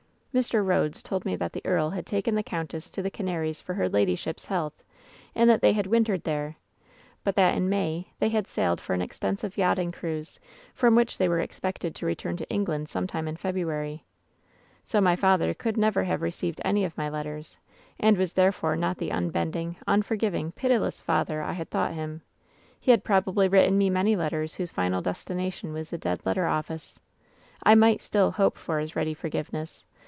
Messrs. 0.33 0.53
Rhodes 0.65 1.03
told 1.03 1.25
me 1.25 1.35
that 1.35 1.51
the 1.51 1.61
earl 1.65 1.89
had 1.89 2.05
taken 2.05 2.35
the 2.35 2.41
countess 2.41 2.89
to 2.91 3.01
the 3.01 3.11
Cana 3.11 3.41
ries 3.41 3.61
for 3.61 3.73
her 3.73 3.89
ladyship's 3.89 4.45
health, 4.45 4.81
and 5.35 5.49
that 5.49 5.59
they 5.59 5.73
had 5.73 5.85
win 5.87 6.05
tered 6.05 6.23
there, 6.23 6.55
but 7.25 7.35
that 7.35 7.53
in 7.57 7.67
May 7.67 8.07
they 8.19 8.29
had 8.29 8.47
sailed 8.47 8.79
for 8.79 8.93
an 8.93 9.01
ex 9.01 9.19
tensive 9.19 9.57
yachting 9.57 9.91
cruise, 9.91 10.39
from 10.73 10.95
which 10.95 11.17
they 11.17 11.27
were 11.27 11.41
expected 11.41 11.93
to 11.95 12.05
return 12.05 12.37
to 12.37 12.49
England 12.49 12.87
some 12.87 13.07
time 13.07 13.27
in 13.27 13.35
February. 13.35 14.05
"So 14.85 15.01
my 15.01 15.17
father 15.17 15.53
could 15.53 15.75
never 15.75 16.05
have 16.05 16.21
received 16.21 16.61
any 16.63 16.85
of 16.85 16.97
my 16.97 17.09
letters, 17.09 17.57
and 17.99 18.17
was 18.17 18.31
therefore 18.31 18.77
not 18.77 18.99
the 18.99 19.11
unbending, 19.11 19.75
unforgiv 19.85 20.33
ing, 20.33 20.53
pitiless 20.53 21.01
father 21.01 21.41
I 21.41 21.51
had 21.51 21.69
thought 21.69 21.93
him. 21.93 22.21
He 22.79 22.91
had 22.91 23.03
probably 23.03 23.49
written 23.49 23.77
me 23.77 23.89
many 23.89 24.15
letters 24.15 24.55
whose 24.55 24.71
final 24.71 25.01
destination 25.01 25.73
was 25.73 25.89
the 25.89 25.97
dead 25.97 26.21
letter 26.25 26.47
office. 26.47 26.97
I 27.63 27.75
might 27.75 28.01
still 28.01 28.31
hope 28.31 28.57
for 28.57 28.79
his 28.79 28.95
ready 28.95 29.13
for 29.13 29.27
giveness. 29.27 29.83